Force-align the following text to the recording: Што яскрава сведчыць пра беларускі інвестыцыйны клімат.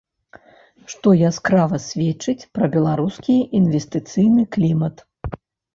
Што 0.93 1.13
яскрава 1.29 1.81
сведчыць 1.89 2.47
пра 2.57 2.73
беларускі 2.77 3.39
інвестыцыйны 3.61 4.41
клімат. 4.59 5.09